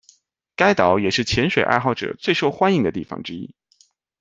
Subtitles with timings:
[0.55, 3.53] 该岛也是潜水爱好者最受欢迎的地方之一。